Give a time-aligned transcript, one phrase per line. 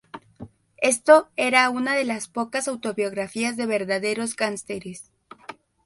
[0.81, 5.11] Esto era uno de las pocas autobiografías de verdaderos gánsteres.